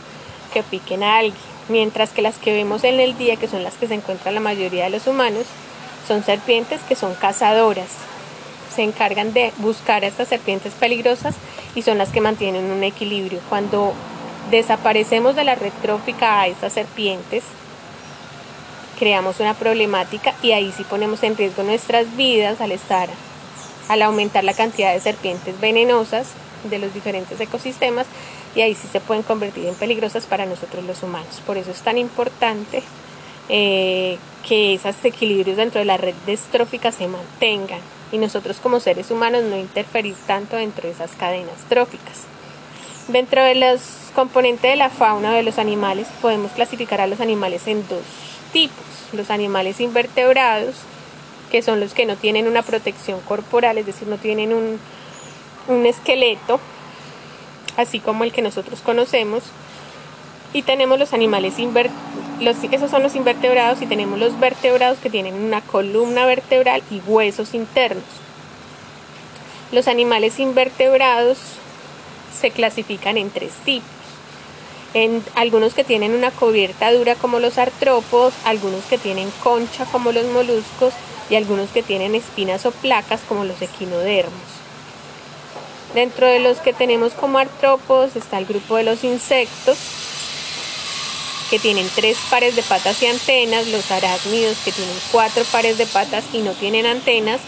que 0.52 0.62
piquen 0.62 1.02
a 1.02 1.18
alguien. 1.18 1.50
Mientras 1.68 2.10
que 2.10 2.22
las 2.22 2.36
que 2.38 2.52
vemos 2.52 2.82
en 2.82 2.98
el 2.98 3.16
día, 3.16 3.36
que 3.36 3.46
son 3.46 3.62
las 3.62 3.74
que 3.74 3.86
se 3.86 3.94
encuentran 3.94 4.34
la 4.34 4.40
mayoría 4.40 4.84
de 4.84 4.90
los 4.90 5.06
humanos, 5.06 5.44
son 6.08 6.24
serpientes 6.24 6.80
que 6.88 6.96
son 6.96 7.14
cazadoras. 7.14 7.90
Se 8.74 8.82
encargan 8.82 9.32
de 9.32 9.52
buscar 9.58 10.02
a 10.02 10.08
estas 10.08 10.28
serpientes 10.28 10.72
peligrosas 10.74 11.36
y 11.74 11.82
son 11.82 11.98
las 11.98 12.08
que 12.08 12.20
mantienen 12.20 12.72
un 12.72 12.82
equilibrio. 12.82 13.40
Cuando 13.48 13.92
desaparecemos 14.50 15.36
de 15.36 15.44
la 15.44 15.54
red 15.54 15.72
trófica 15.82 16.40
a 16.40 16.48
estas 16.48 16.72
serpientes, 16.72 17.44
creamos 19.00 19.40
una 19.40 19.54
problemática 19.54 20.34
y 20.42 20.52
ahí 20.52 20.72
sí 20.76 20.84
ponemos 20.84 21.22
en 21.22 21.34
riesgo 21.34 21.62
nuestras 21.62 22.18
vidas 22.18 22.60
al 22.60 22.70
estar, 22.70 23.08
al 23.88 24.02
aumentar 24.02 24.44
la 24.44 24.52
cantidad 24.52 24.92
de 24.92 25.00
serpientes 25.00 25.58
venenosas 25.58 26.28
de 26.64 26.78
los 26.78 26.92
diferentes 26.92 27.40
ecosistemas 27.40 28.06
y 28.54 28.60
ahí 28.60 28.74
sí 28.74 28.86
se 28.92 29.00
pueden 29.00 29.22
convertir 29.22 29.64
en 29.64 29.74
peligrosas 29.74 30.26
para 30.26 30.44
nosotros 30.44 30.84
los 30.84 31.02
humanos. 31.02 31.40
Por 31.46 31.56
eso 31.56 31.70
es 31.70 31.80
tan 31.80 31.96
importante 31.96 32.82
eh, 33.48 34.18
que 34.46 34.74
esos 34.74 35.02
equilibrios 35.02 35.56
dentro 35.56 35.78
de 35.78 35.86
la 35.86 35.96
red 35.96 36.14
destrófica 36.26 36.92
se 36.92 37.08
mantengan 37.08 37.80
y 38.12 38.18
nosotros 38.18 38.58
como 38.62 38.80
seres 38.80 39.10
humanos 39.10 39.44
no 39.44 39.56
interferir 39.56 40.14
tanto 40.26 40.56
dentro 40.56 40.86
de 40.86 40.92
esas 40.92 41.12
cadenas 41.12 41.56
tróficas. 41.70 42.24
Dentro 43.08 43.42
de 43.42 43.54
los 43.54 43.80
componentes 44.14 44.70
de 44.70 44.76
la 44.76 44.90
fauna 44.90 45.32
de 45.32 45.42
los 45.42 45.58
animales 45.58 46.06
podemos 46.20 46.52
clasificar 46.52 47.00
a 47.00 47.06
los 47.06 47.22
animales 47.22 47.66
en 47.66 47.88
dos 47.88 48.04
tipos. 48.52 48.84
Los 49.12 49.30
animales 49.30 49.80
invertebrados, 49.80 50.76
que 51.50 51.62
son 51.62 51.80
los 51.80 51.94
que 51.94 52.06
no 52.06 52.16
tienen 52.16 52.46
una 52.46 52.62
protección 52.62 53.20
corporal, 53.20 53.78
es 53.78 53.86
decir, 53.86 54.08
no 54.08 54.18
tienen 54.18 54.52
un, 54.52 54.78
un 55.68 55.86
esqueleto, 55.86 56.60
así 57.76 58.00
como 58.00 58.24
el 58.24 58.32
que 58.32 58.42
nosotros 58.42 58.80
conocemos. 58.80 59.42
Y 60.52 60.62
tenemos 60.62 60.98
los 60.98 61.12
animales 61.12 61.58
invertebrados, 61.58 62.10
esos 62.72 62.90
son 62.90 63.02
los 63.02 63.14
invertebrados 63.14 63.82
y 63.82 63.86
tenemos 63.86 64.18
los 64.18 64.38
vertebrados 64.40 64.98
que 64.98 65.10
tienen 65.10 65.34
una 65.34 65.60
columna 65.60 66.24
vertebral 66.26 66.82
y 66.90 67.00
huesos 67.06 67.54
internos. 67.54 68.04
Los 69.72 69.88
animales 69.88 70.38
invertebrados 70.40 71.38
se 72.40 72.50
clasifican 72.50 73.18
en 73.18 73.30
tres 73.30 73.52
tipos. 73.64 73.99
Algunos 75.36 75.74
que 75.74 75.84
tienen 75.84 76.14
una 76.14 76.32
cubierta 76.32 76.92
dura 76.92 77.14
como 77.14 77.38
los 77.38 77.58
artrópodos, 77.58 78.34
algunos 78.44 78.84
que 78.86 78.98
tienen 78.98 79.30
concha 79.42 79.84
como 79.84 80.10
los 80.10 80.26
moluscos 80.26 80.94
y 81.28 81.36
algunos 81.36 81.70
que 81.70 81.84
tienen 81.84 82.16
espinas 82.16 82.66
o 82.66 82.72
placas 82.72 83.20
como 83.28 83.44
los 83.44 83.62
equinodermos. 83.62 84.32
Dentro 85.94 86.26
de 86.26 86.40
los 86.40 86.58
que 86.58 86.72
tenemos 86.72 87.12
como 87.12 87.38
artrópodos 87.38 88.16
está 88.16 88.38
el 88.38 88.46
grupo 88.46 88.76
de 88.76 88.82
los 88.82 89.04
insectos, 89.04 89.78
que 91.50 91.58
tienen 91.60 91.88
tres 91.94 92.16
pares 92.28 92.56
de 92.56 92.62
patas 92.62 93.00
y 93.02 93.06
antenas, 93.06 93.68
los 93.68 93.90
arácnidos 93.90 94.56
que 94.64 94.72
tienen 94.72 94.94
cuatro 95.12 95.44
pares 95.52 95.78
de 95.78 95.86
patas 95.86 96.24
y 96.32 96.38
no 96.38 96.52
tienen 96.52 96.86
antenas, 96.86 97.40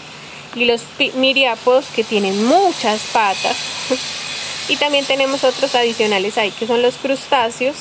y 0.55 0.65
los 0.65 0.81
miriápodos 1.15 1.85
que 1.95 2.03
tienen 2.03 2.45
muchas 2.45 3.01
patas 3.11 3.57
Y 4.69 4.77
también 4.77 5.05
tenemos 5.05 5.43
otros 5.43 5.75
adicionales 5.75 6.37
ahí 6.37 6.51
que 6.51 6.67
son 6.67 6.81
los 6.81 6.95
crustáceos, 6.95 7.75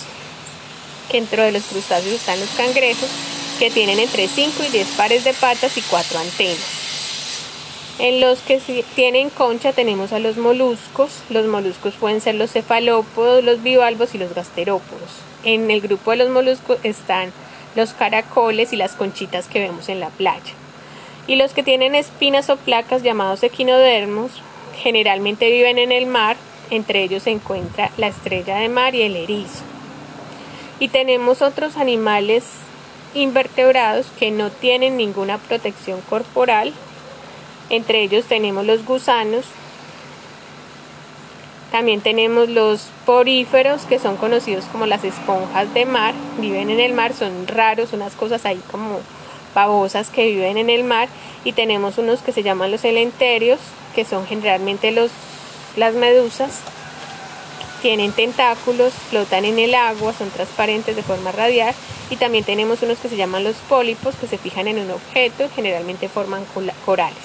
que 1.10 1.18
dentro 1.18 1.42
de 1.42 1.52
los 1.52 1.62
crustáceos 1.64 2.14
están 2.14 2.40
los 2.40 2.50
cangrejos, 2.50 3.08
que 3.58 3.70
tienen 3.70 3.98
entre 3.98 4.28
5 4.28 4.64
y 4.64 4.68
10 4.68 4.88
pares 4.96 5.24
de 5.24 5.34
patas 5.34 5.76
y 5.76 5.82
4 5.82 6.18
antenas. 6.18 6.82
En 7.98 8.20
los 8.20 8.40
que 8.40 8.58
tienen 8.96 9.30
concha 9.30 9.72
tenemos 9.72 10.12
a 10.12 10.18
los 10.18 10.36
moluscos. 10.36 11.10
Los 11.28 11.46
moluscos 11.46 11.94
pueden 11.94 12.20
ser 12.20 12.34
los 12.34 12.50
cefalópodos, 12.50 13.44
los 13.44 13.62
bivalvos 13.62 14.14
y 14.14 14.18
los 14.18 14.34
gasterópodos. 14.34 15.10
En 15.44 15.70
el 15.70 15.80
grupo 15.82 16.10
de 16.10 16.16
los 16.16 16.30
moluscos 16.30 16.78
están 16.82 17.32
los 17.76 17.92
caracoles 17.92 18.72
y 18.72 18.76
las 18.76 18.94
conchitas 18.94 19.46
que 19.46 19.60
vemos 19.60 19.88
en 19.88 20.00
la 20.00 20.08
playa. 20.08 20.54
Y 21.26 21.36
los 21.36 21.52
que 21.52 21.62
tienen 21.62 21.94
espinas 21.94 22.50
o 22.50 22.56
placas 22.56 23.02
llamados 23.02 23.42
equinodermos 23.42 24.32
generalmente 24.82 25.50
viven 25.50 25.78
en 25.78 25.92
el 25.92 26.06
mar 26.06 26.36
entre 26.72 27.02
ellos 27.02 27.24
se 27.24 27.30
encuentra 27.30 27.90
la 27.98 28.08
estrella 28.08 28.56
de 28.56 28.70
mar 28.70 28.94
y 28.94 29.02
el 29.02 29.14
erizo. 29.14 29.62
Y 30.80 30.88
tenemos 30.88 31.42
otros 31.42 31.76
animales 31.76 32.44
invertebrados 33.14 34.06
que 34.18 34.30
no 34.30 34.50
tienen 34.50 34.96
ninguna 34.96 35.36
protección 35.36 36.00
corporal. 36.08 36.72
Entre 37.68 38.02
ellos 38.02 38.24
tenemos 38.24 38.64
los 38.64 38.86
gusanos. 38.86 39.44
También 41.70 42.00
tenemos 42.00 42.48
los 42.48 42.88
poríferos, 43.04 43.82
que 43.82 43.98
son 43.98 44.16
conocidos 44.16 44.64
como 44.72 44.86
las 44.86 45.04
esponjas 45.04 45.72
de 45.74 45.84
mar. 45.84 46.14
Viven 46.38 46.70
en 46.70 46.80
el 46.80 46.94
mar, 46.94 47.12
son 47.12 47.46
raros, 47.48 47.92
unas 47.92 48.14
cosas 48.14 48.46
ahí 48.46 48.60
como 48.70 49.00
babosas 49.54 50.08
que 50.08 50.26
viven 50.26 50.56
en 50.56 50.70
el 50.70 50.84
mar. 50.84 51.08
Y 51.44 51.52
tenemos 51.52 51.98
unos 51.98 52.22
que 52.22 52.32
se 52.32 52.42
llaman 52.42 52.70
los 52.70 52.84
elenterios, 52.84 53.60
que 53.94 54.06
son 54.06 54.26
generalmente 54.26 54.90
los 54.90 55.10
las 55.76 55.94
medusas 55.94 56.60
tienen 57.80 58.12
tentáculos, 58.12 58.92
flotan 59.10 59.44
en 59.44 59.58
el 59.58 59.74
agua, 59.74 60.12
son 60.12 60.30
transparentes 60.30 60.94
de 60.94 61.02
forma 61.02 61.32
radial 61.32 61.74
y 62.10 62.16
también 62.16 62.44
tenemos 62.44 62.82
unos 62.82 62.98
que 62.98 63.08
se 63.08 63.16
llaman 63.16 63.44
los 63.44 63.56
pólipos 63.56 64.14
que 64.14 64.28
se 64.28 64.38
fijan 64.38 64.68
en 64.68 64.78
un 64.78 64.90
objeto 64.90 65.44
y 65.44 65.48
generalmente 65.48 66.08
forman 66.08 66.44
corales. 66.84 67.18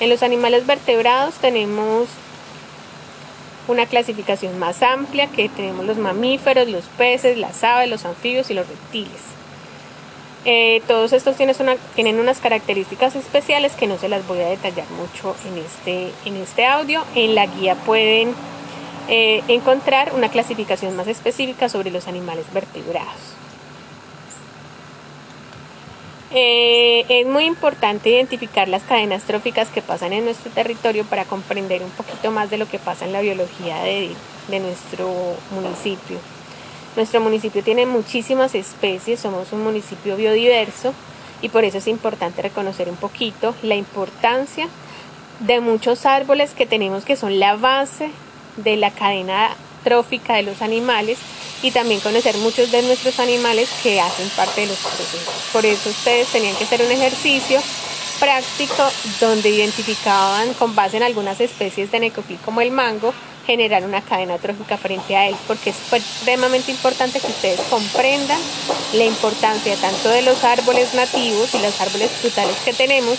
En 0.00 0.08
los 0.08 0.22
animales 0.22 0.66
vertebrados 0.66 1.34
tenemos 1.36 2.08
una 3.68 3.86
clasificación 3.86 4.58
más 4.58 4.82
amplia 4.82 5.28
que 5.28 5.48
tenemos 5.48 5.86
los 5.86 5.96
mamíferos, 5.96 6.68
los 6.68 6.84
peces, 6.98 7.38
las 7.38 7.62
aves, 7.62 7.88
los 7.88 8.04
anfibios 8.04 8.50
y 8.50 8.54
los 8.54 8.66
reptiles. 8.66 9.39
Eh, 10.46 10.80
todos 10.88 11.12
estos 11.12 11.36
tienen, 11.36 12.18
unas 12.18 12.38
características 12.38 13.14
especiales 13.14 13.72
que 13.72 13.86
no 13.86 13.98
se 13.98 14.08
las 14.08 14.26
voy 14.26 14.40
a 14.40 14.48
detallar 14.48 14.88
mucho 14.90 15.36
en 15.46 15.58
este, 15.58 16.12
en 16.24 16.36
este 16.36 16.66
audio. 16.66 17.04
En 17.14 17.34
la 17.34 17.46
guía 17.46 17.74
pueden 17.74 18.34
eh, 19.08 19.42
encontrar 19.48 20.12
una 20.14 20.30
clasificación 20.30 20.96
más 20.96 21.08
específica 21.08 21.68
sobre 21.68 21.90
los 21.90 22.08
animales 22.08 22.46
vertebrados. 22.54 23.34
Eh, 26.32 27.04
es 27.08 27.26
muy 27.26 27.44
importante 27.44 28.08
identificar 28.08 28.68
las 28.68 28.84
cadenas 28.84 29.24
tróficas 29.24 29.68
que 29.68 29.82
pasan 29.82 30.12
en 30.12 30.24
nuestro 30.24 30.50
territorio 30.52 31.04
para 31.04 31.24
comprender 31.24 31.82
un 31.82 31.90
poquito 31.90 32.30
más 32.30 32.48
de 32.48 32.56
lo 32.56 32.68
que 32.68 32.78
pasa 32.78 33.04
en 33.04 33.12
la 33.12 33.20
biología 33.20 33.82
de 33.82 34.14
nuestro 34.60 35.10
municipio. 35.50 36.18
Nuestro 36.96 37.20
municipio 37.20 37.62
tiene 37.62 37.86
muchísimas 37.86 38.54
especies, 38.54 39.20
somos 39.20 39.52
un 39.52 39.62
municipio 39.62 40.16
biodiverso 40.16 40.92
y 41.40 41.48
por 41.48 41.64
eso 41.64 41.78
es 41.78 41.86
importante 41.86 42.42
reconocer 42.42 42.88
un 42.88 42.96
poquito 42.96 43.54
la 43.62 43.76
importancia 43.76 44.68
de 45.38 45.60
muchos 45.60 46.04
árboles 46.04 46.52
que 46.52 46.66
tenemos 46.66 47.04
que 47.04 47.16
son 47.16 47.38
la 47.38 47.56
base 47.56 48.10
de 48.56 48.76
la 48.76 48.90
cadena 48.90 49.50
trófica 49.84 50.34
de 50.34 50.42
los 50.42 50.62
animales 50.62 51.18
y 51.62 51.70
también 51.70 52.00
conocer 52.00 52.36
muchos 52.38 52.70
de 52.70 52.82
nuestros 52.82 53.20
animales 53.20 53.68
que 53.82 54.00
hacen 54.00 54.28
parte 54.30 54.62
de 54.62 54.66
los 54.68 54.78
procesos. 54.78 55.34
Por 55.52 55.64
eso 55.64 55.90
ustedes 55.90 56.28
tenían 56.28 56.56
que 56.56 56.64
hacer 56.64 56.82
un 56.82 56.90
ejercicio 56.90 57.60
práctico 58.18 58.82
donde 59.20 59.48
identificaban 59.48 60.52
con 60.54 60.74
base 60.74 60.98
en 60.98 61.02
algunas 61.04 61.40
especies 61.40 61.90
de 61.90 62.00
necopil 62.00 62.38
como 62.44 62.60
el 62.60 62.70
mango 62.70 63.14
generar 63.46 63.84
una 63.84 64.02
cadena 64.02 64.38
trófica 64.38 64.76
frente 64.76 65.16
a 65.16 65.28
él, 65.28 65.36
porque 65.46 65.70
es 65.70 65.76
extremadamente 65.92 66.70
importante 66.70 67.20
que 67.20 67.26
ustedes 67.26 67.60
comprendan 67.70 68.40
la 68.94 69.04
importancia 69.04 69.76
tanto 69.76 70.08
de 70.08 70.22
los 70.22 70.44
árboles 70.44 70.94
nativos 70.94 71.54
y 71.54 71.58
los 71.58 71.80
árboles 71.80 72.10
frutales 72.10 72.56
que 72.64 72.72
tenemos 72.72 73.18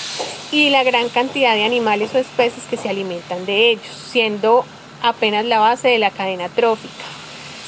y 0.52 0.70
la 0.70 0.84
gran 0.84 1.10
cantidad 1.10 1.56
de 1.56 1.64
animales 1.64 2.12
o 2.14 2.18
especies 2.18 2.66
que 2.70 2.78
se 2.78 2.90
alimentan 2.90 3.46
de 3.46 3.72
ellos, 3.72 3.86
siendo 4.12 4.66
apenas 5.02 5.46
la 5.46 5.60
base 5.60 5.88
de 5.88 5.98
la 5.98 6.12
cadena 6.12 6.50
trófica. 6.50 7.06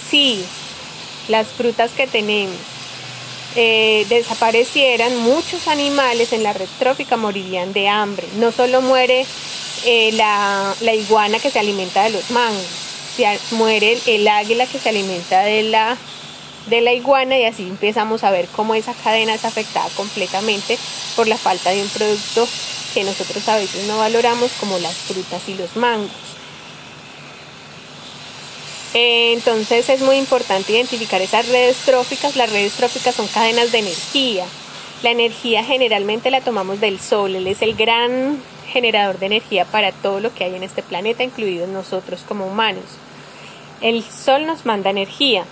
Si 0.09 0.43
las 1.27 1.47
frutas 1.47 1.91
que 1.91 2.07
tenemos 2.07 2.57
eh, 3.55 4.05
desaparecieran, 4.09 5.15
muchos 5.17 5.67
animales 5.67 6.33
en 6.33 6.43
la 6.43 6.53
red 6.53 6.67
trófica 6.79 7.17
morirían 7.17 7.71
de 7.71 7.87
hambre. 7.87 8.27
No 8.37 8.51
solo 8.51 8.81
muere 8.81 9.25
eh, 9.85 10.11
la, 10.13 10.93
iguana 10.93 11.39
que 11.39 11.49
se 11.49 11.59
alimenta 11.59 12.03
de 12.03 12.11
los 12.11 12.29
mangos, 12.31 12.63
se 13.15 13.39
muere 13.51 13.99
el 14.05 14.27
águila 14.27 14.65
que 14.65 14.79
se 14.79 14.89
alimenta 14.89 15.41
de 15.41 15.63
la, 15.63 15.97
de 16.67 16.81
la 16.81 16.93
iguana 16.93 17.37
y 17.37 17.45
así 17.45 17.63
empezamos 17.63 18.23
a 18.23 18.31
ver 18.31 18.47
cómo 18.55 18.75
esa 18.75 18.93
cadena 18.93 19.33
es 19.33 19.45
afectada 19.45 19.89
completamente 19.95 20.77
por 21.15 21.27
la 21.27 21.37
falta 21.37 21.71
de 21.71 21.81
un 21.81 21.89
producto 21.89 22.47
que 22.93 23.03
nosotros 23.03 23.47
a 23.49 23.57
veces 23.57 23.85
no 23.85 23.97
valoramos 23.97 24.51
como 24.59 24.77
las 24.79 24.95
frutas 24.95 25.41
y 25.47 25.55
los 25.55 25.75
mangos. 25.75 26.11
Entonces 28.93 29.89
es 29.89 30.01
muy 30.01 30.17
importante 30.17 30.71
identificar 30.73 31.21
esas 31.21 31.47
redes 31.47 31.77
tróficas. 31.77 32.35
Las 32.35 32.51
redes 32.51 32.73
tróficas 32.73 33.15
son 33.15 33.27
cadenas 33.27 33.71
de 33.71 33.79
energía. 33.79 34.45
La 35.01 35.09
energía 35.09 35.63
generalmente 35.63 36.29
la 36.29 36.41
tomamos 36.41 36.79
del 36.79 36.99
sol. 36.99 37.35
Él 37.35 37.47
es 37.47 37.61
el 37.63 37.73
gran 37.73 38.39
generador 38.73 39.19
de 39.19 39.27
energía 39.27 39.65
para 39.65 39.91
todo 39.91 40.19
lo 40.19 40.33
que 40.33 40.43
hay 40.43 40.55
en 40.55 40.63
este 40.63 40.81
planeta, 40.81 41.23
incluidos 41.23 41.69
nosotros 41.69 42.25
como 42.27 42.47
humanos. 42.47 42.83
El 43.81 44.03
sol 44.03 44.45
nos 44.45 44.65
manda 44.65 44.89
energía. 44.89 45.45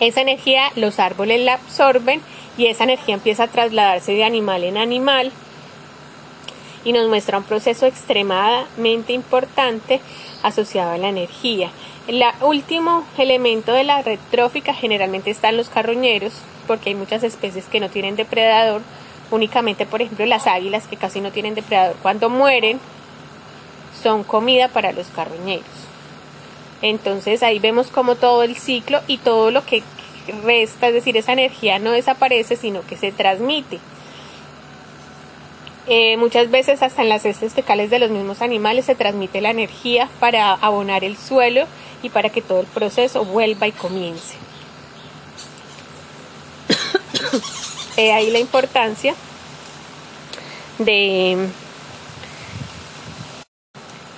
Esa 0.00 0.20
energía 0.20 0.72
los 0.74 0.98
árboles 0.98 1.40
la 1.40 1.54
absorben 1.54 2.20
y 2.58 2.66
esa 2.66 2.84
energía 2.84 3.14
empieza 3.14 3.44
a 3.44 3.48
trasladarse 3.48 4.12
de 4.12 4.24
animal 4.24 4.64
en 4.64 4.76
animal 4.76 5.32
y 6.84 6.92
nos 6.92 7.08
muestra 7.08 7.38
un 7.38 7.44
proceso 7.44 7.86
extremadamente 7.86 9.12
importante 9.12 10.00
asociado 10.42 10.92
a 10.92 10.98
la 10.98 11.08
energía. 11.08 11.70
El 12.08 12.22
último 12.40 13.04
elemento 13.18 13.72
de 13.72 13.84
la 13.84 14.02
red 14.02 14.18
trófica 14.30 14.74
generalmente 14.74 15.30
están 15.30 15.56
los 15.56 15.68
carroñeros, 15.68 16.32
porque 16.66 16.88
hay 16.88 16.94
muchas 16.94 17.22
especies 17.22 17.66
que 17.66 17.80
no 17.80 17.90
tienen 17.90 18.16
depredador, 18.16 18.82
únicamente 19.30 19.86
por 19.86 20.02
ejemplo 20.02 20.26
las 20.26 20.46
águilas 20.46 20.86
que 20.86 20.96
casi 20.96 21.20
no 21.20 21.32
tienen 21.32 21.54
depredador 21.54 21.96
cuando 22.02 22.28
mueren 22.28 22.80
son 24.02 24.24
comida 24.24 24.68
para 24.68 24.92
los 24.92 25.08
carroñeros. 25.08 25.66
Entonces 26.82 27.42
ahí 27.42 27.58
vemos 27.58 27.88
como 27.88 28.14
todo 28.14 28.42
el 28.42 28.56
ciclo 28.56 29.00
y 29.06 29.18
todo 29.18 29.50
lo 29.50 29.64
que 29.64 29.82
resta, 30.44 30.88
es 30.88 30.94
decir, 30.94 31.16
esa 31.16 31.32
energía 31.32 31.78
no 31.78 31.90
desaparece, 31.90 32.56
sino 32.56 32.82
que 32.86 32.96
se 32.96 33.12
transmite. 33.12 33.78
Eh, 35.86 36.16
muchas 36.16 36.50
veces 36.50 36.82
hasta 36.82 37.02
en 37.02 37.08
las 37.08 37.24
heces 37.24 37.54
fecales 37.54 37.90
de 37.90 37.98
los 37.98 38.10
mismos 38.10 38.42
animales 38.42 38.84
se 38.84 38.94
transmite 38.94 39.40
la 39.40 39.50
energía 39.50 40.08
para 40.20 40.52
abonar 40.52 41.04
el 41.04 41.16
suelo 41.16 41.66
y 42.02 42.10
para 42.10 42.28
que 42.28 42.42
todo 42.42 42.60
el 42.60 42.66
proceso 42.66 43.24
vuelva 43.24 43.66
y 43.66 43.72
comience. 43.72 44.36
Ahí 47.96 48.30
la 48.30 48.38
importancia 48.38 49.14
de, 50.78 51.48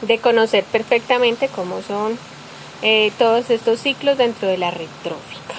de 0.02 0.18
conocer 0.18 0.64
perfectamente 0.64 1.48
cómo 1.48 1.82
son 1.82 2.16
eh, 2.82 3.12
todos 3.18 3.50
estos 3.50 3.80
ciclos 3.80 4.18
dentro 4.18 4.48
de 4.48 4.58
la 4.58 4.70
red 4.70 4.88
trófica. 5.02 5.54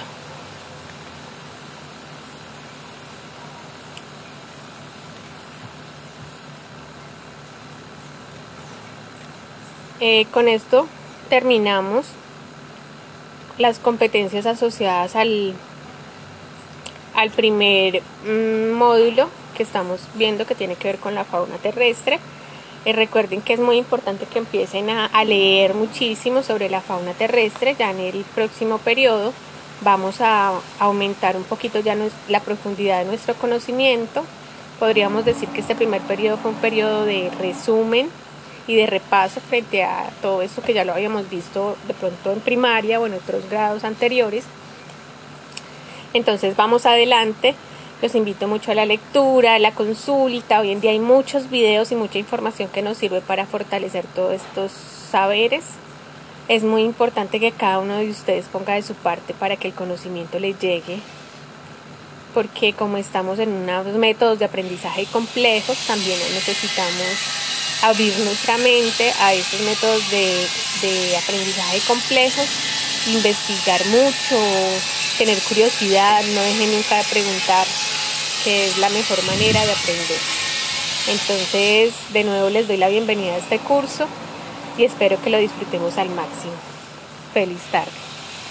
Eh, 10.00 10.26
con 10.32 10.48
esto 10.48 10.86
terminamos 11.28 12.06
las 13.58 13.78
competencias 13.78 14.44
asociadas 14.44 15.16
al 15.16 15.54
al 17.14 17.30
primer 17.30 18.02
mm, 18.26 18.72
módulo 18.72 19.28
que 19.56 19.62
estamos 19.62 20.00
viendo 20.14 20.46
que 20.46 20.54
tiene 20.54 20.76
que 20.76 20.88
ver 20.88 20.98
con 20.98 21.14
la 21.14 21.24
fauna 21.24 21.56
terrestre. 21.56 22.18
Eh, 22.84 22.92
recuerden 22.92 23.40
que 23.40 23.54
es 23.54 23.60
muy 23.60 23.78
importante 23.78 24.26
que 24.26 24.38
empiecen 24.38 24.90
a, 24.90 25.24
leer 25.24 25.74
muchísimo 25.74 26.42
sobre 26.42 26.68
la 26.68 26.80
fauna 26.80 27.12
terrestre. 27.12 27.76
Ya 27.78 27.90
en 27.90 28.00
el 28.00 28.24
próximo 28.34 28.78
periodo 28.78 29.32
vamos 29.80 30.20
a 30.20 30.52
aumentar 30.78 31.36
un 31.36 31.44
poquito 31.44 31.80
ya 31.80 31.96
la 32.28 32.40
profundidad 32.40 33.00
de 33.00 33.06
nuestro 33.06 33.34
conocimiento. 33.34 34.24
Podríamos 34.78 35.24
decir 35.24 35.48
que 35.50 35.60
este 35.60 35.74
primer 35.74 36.02
periodo 36.02 36.36
fue 36.36 36.50
un 36.50 36.56
periodo 36.58 37.04
de 37.04 37.30
resumen 37.40 38.10
y 38.66 38.74
de 38.76 38.86
repaso 38.86 39.40
frente 39.40 39.82
a 39.82 40.10
todo 40.20 40.42
esto 40.42 40.62
que 40.62 40.74
ya 40.74 40.84
lo 40.84 40.92
habíamos 40.94 41.28
visto 41.28 41.76
de 41.86 41.94
pronto 41.94 42.32
en 42.32 42.40
primaria 42.40 43.00
o 43.00 43.06
en 43.06 43.14
otros 43.14 43.48
grados 43.48 43.84
anteriores. 43.84 44.44
Entonces 46.14 46.56
vamos 46.56 46.86
adelante. 46.86 47.54
Los 48.00 48.14
invito 48.14 48.48
mucho 48.48 48.70
a 48.70 48.74
la 48.74 48.86
lectura, 48.86 49.56
a 49.56 49.58
la 49.58 49.72
consulta. 49.72 50.60
Hoy 50.60 50.70
en 50.70 50.80
día 50.80 50.92
hay 50.92 51.00
muchos 51.00 51.50
videos 51.50 51.92
y 51.92 51.96
mucha 51.96 52.18
información 52.18 52.68
que 52.68 52.82
nos 52.82 52.98
sirve 52.98 53.20
para 53.20 53.46
fortalecer 53.46 54.04
todos 54.14 54.34
estos 54.34 54.72
saberes. 55.10 55.64
Es 56.48 56.62
muy 56.62 56.82
importante 56.82 57.40
que 57.40 57.52
cada 57.52 57.78
uno 57.78 57.96
de 57.96 58.10
ustedes 58.10 58.46
ponga 58.46 58.74
de 58.74 58.82
su 58.82 58.94
parte 58.94 59.34
para 59.34 59.56
que 59.56 59.68
el 59.68 59.74
conocimiento 59.74 60.38
les 60.38 60.58
llegue. 60.58 60.98
Porque 62.32 62.72
como 62.72 62.96
estamos 62.96 63.38
en 63.38 63.50
unos 63.50 63.86
métodos 63.94 64.38
de 64.38 64.44
aprendizaje 64.44 65.06
complejos, 65.06 65.76
también 65.86 66.18
necesitamos 66.34 67.06
abrir 67.82 68.16
nuestra 68.18 68.56
mente 68.58 69.12
a 69.20 69.34
esos 69.34 69.60
métodos 69.62 70.10
de, 70.10 70.46
de 70.82 71.16
aprendizaje 71.16 71.80
complejos, 71.86 72.46
investigar 73.06 73.84
mucho, 73.86 74.36
tener 75.18 75.38
curiosidad, 75.40 76.22
no 76.22 76.40
dejen 76.40 76.72
nunca 76.72 76.96
de 76.96 77.04
preguntar, 77.04 77.66
que 78.44 78.66
es 78.66 78.78
la 78.78 78.88
mejor 78.90 79.22
manera 79.24 79.64
de 79.64 79.72
aprender. 79.72 80.18
Entonces, 81.08 81.94
de 82.12 82.24
nuevo 82.24 82.50
les 82.50 82.66
doy 82.66 82.76
la 82.76 82.88
bienvenida 82.88 83.34
a 83.34 83.38
este 83.38 83.58
curso 83.58 84.06
y 84.78 84.84
espero 84.84 85.20
que 85.22 85.30
lo 85.30 85.38
disfrutemos 85.38 85.98
al 85.98 86.10
máximo. 86.10 86.54
Feliz 87.32 87.60
tarde. 87.70 88.03